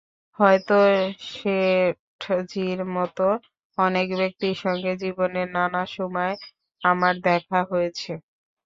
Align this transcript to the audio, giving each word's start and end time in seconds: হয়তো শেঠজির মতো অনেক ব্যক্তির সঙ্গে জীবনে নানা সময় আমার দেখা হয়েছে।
হয়তো 0.39 0.77
শেঠজির 1.29 2.79
মতো 2.95 3.27
অনেক 3.77 4.07
ব্যক্তির 4.19 4.55
সঙ্গে 4.63 4.91
জীবনে 5.03 5.41
নানা 5.55 5.83
সময় 5.95 6.33
আমার 6.81 7.13
দেখা 7.27 7.59
হয়েছে। 7.71 8.11